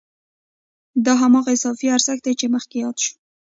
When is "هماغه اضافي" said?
1.21-1.87